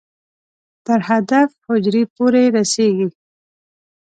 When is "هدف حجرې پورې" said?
1.09-2.43